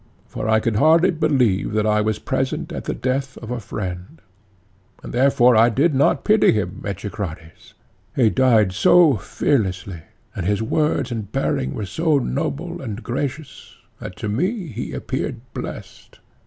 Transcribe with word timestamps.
For 0.25 0.49
I 0.49 0.59
could 0.59 0.77
hardly 0.77 1.11
believe 1.11 1.73
that 1.73 1.85
I 1.85 2.01
was 2.01 2.17
present 2.17 2.71
at 2.73 2.85
the 2.85 2.95
death 2.95 3.37
of 3.37 3.51
a 3.51 3.59
friend, 3.59 4.19
and 5.03 5.13
therefore 5.13 5.55
I 5.55 5.69
did 5.69 5.93
not 5.93 6.23
pity 6.23 6.51
him, 6.51 6.81
Echecrates; 6.83 7.75
he 8.15 8.31
died 8.31 8.71
so 8.73 9.17
fearlessly, 9.17 10.01
and 10.35 10.43
his 10.47 10.63
words 10.63 11.11
and 11.11 11.31
bearing 11.31 11.75
were 11.75 11.85
so 11.85 12.17
noble 12.17 12.81
and 12.81 13.03
gracious, 13.03 13.75
that 13.99 14.15
to 14.15 14.27
me 14.27 14.69
he 14.69 14.91
appeared 14.91 15.39
blessed. 15.53 16.17